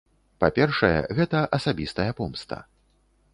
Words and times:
Па-першае, 0.43 0.97
гэта 1.17 1.43
асабістая 1.59 2.09
помста. 2.21 2.61